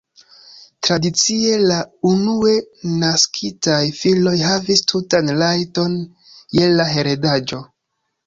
[0.85, 1.75] Tradicie la
[2.11, 2.53] unue
[3.03, 6.01] naskitaj filoj havis tutan rajton
[6.61, 7.61] je la heredaĵo.